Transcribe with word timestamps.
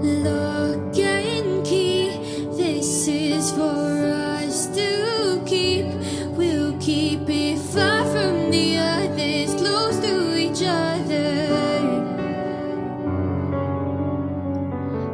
Lock 0.00 0.96
and 0.96 1.66
key, 1.66 2.10
this 2.56 3.08
is 3.08 3.50
for 3.50 3.64
us 3.66 4.68
to 4.68 5.42
keep. 5.44 5.86
We'll 6.36 6.78
keep 6.78 7.28
it 7.28 7.58
far 7.58 8.04
from 8.04 8.52
the 8.52 8.76
others, 8.76 9.54
close 9.56 9.96
to 9.98 10.36
each 10.38 10.62
other. 10.62 11.34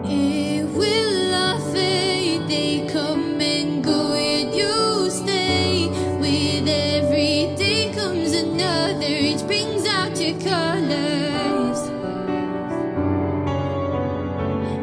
It 0.05 0.64
will 0.77 1.34
all 1.34 1.60
fade, 1.72 2.46
they 2.46 2.86
come 2.92 3.41
and 3.41 3.82
go, 3.82 4.12
and 4.12 4.55
you 4.55 5.08
stay. 5.08 5.88
With 6.20 6.69
every 6.69 7.56
day 7.56 7.91
comes 7.94 8.34
another, 8.34 9.00
it 9.00 9.46
brings 9.46 9.86
out 9.86 10.20
your 10.20 10.38
color. 10.41 11.13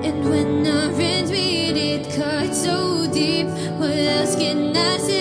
And 0.04 0.28
when 0.28 0.66
our 0.66 0.92
friends 0.94 1.32
meet, 1.32 1.78
it 1.78 2.14
cuts 2.16 2.64
so 2.64 3.08
deep. 3.14 3.46
What 3.78 3.96
else 3.96 4.36
can 4.36 4.76
I 4.76 4.98
say 4.98 5.21